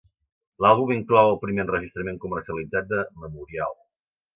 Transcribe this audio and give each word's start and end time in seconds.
L'àlbum 0.65 0.93
inclou 0.95 1.29
el 1.35 1.39
primer 1.45 1.67
enregistrament 1.67 2.21
comercialitzat 2.27 2.93
de 2.97 3.07
"Memorial". 3.27 3.83